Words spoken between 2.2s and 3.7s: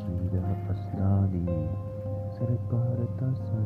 ಸರ್ಭಾರತ ಸ